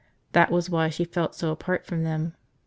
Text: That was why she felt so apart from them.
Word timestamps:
That 0.31 0.49
was 0.49 0.67
why 0.67 0.89
she 0.89 1.05
felt 1.05 1.35
so 1.35 1.51
apart 1.51 1.85
from 1.85 2.03
them. 2.03 2.33